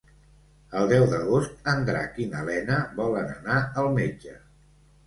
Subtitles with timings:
[0.79, 4.37] El deu d'agost en Drac i na Lena volen anar al metge.